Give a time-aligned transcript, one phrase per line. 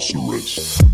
[0.00, 0.89] is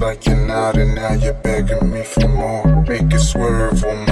[0.00, 2.82] like you're not, and now you're begging me for more.
[2.82, 4.05] Make it swerve on